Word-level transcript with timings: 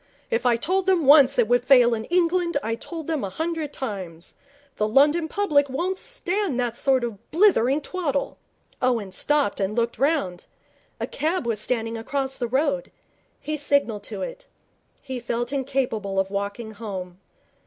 If 0.31 0.47
I 0.47 0.55
told 0.55 0.87
them 0.87 1.05
once 1.05 1.37
it 1.37 1.47
would 1.47 1.63
fail 1.63 1.93
in 1.93 2.05
England, 2.05 2.57
I 2.63 2.73
told 2.73 3.05
them 3.05 3.23
a 3.23 3.29
hundred 3.29 3.71
times. 3.71 4.33
The 4.77 4.87
London 4.87 5.27
public 5.27 5.69
won't 5.69 5.95
stand 5.95 6.59
that 6.59 6.75
sort 6.75 7.03
of 7.03 7.29
blithering 7.29 7.81
twaddle.' 7.81 8.39
Owen 8.81 9.11
stopped 9.11 9.59
and 9.59 9.75
looked 9.75 9.99
round. 9.99 10.47
A 10.99 11.05
cab 11.05 11.45
was 11.45 11.61
standing 11.61 11.99
across 11.99 12.35
the 12.35 12.47
road. 12.47 12.91
He 13.39 13.57
signalled 13.57 14.01
to 14.05 14.23
it. 14.23 14.47
He 15.03 15.19
felt 15.19 15.53
incapable 15.53 16.19
of 16.19 16.31
walking 16.31 16.71
home. 16.71 17.19